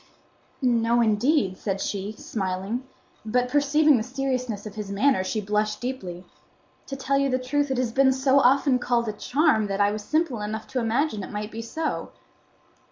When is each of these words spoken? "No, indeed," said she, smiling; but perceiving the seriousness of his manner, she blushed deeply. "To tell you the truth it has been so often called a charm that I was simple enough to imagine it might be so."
"No, 0.63 0.99
indeed," 0.99 1.59
said 1.59 1.79
she, 1.79 2.11
smiling; 2.13 2.87
but 3.23 3.49
perceiving 3.49 3.97
the 3.97 4.01
seriousness 4.01 4.65
of 4.65 4.73
his 4.73 4.91
manner, 4.91 5.23
she 5.23 5.39
blushed 5.41 5.79
deeply. 5.79 6.25
"To 6.87 6.95
tell 6.95 7.19
you 7.19 7.29
the 7.29 7.37
truth 7.37 7.69
it 7.69 7.77
has 7.77 7.91
been 7.91 8.11
so 8.11 8.39
often 8.39 8.79
called 8.79 9.07
a 9.07 9.13
charm 9.13 9.67
that 9.67 9.79
I 9.79 9.91
was 9.91 10.03
simple 10.03 10.41
enough 10.41 10.65
to 10.69 10.79
imagine 10.79 11.21
it 11.21 11.29
might 11.29 11.51
be 11.51 11.61
so." 11.61 12.09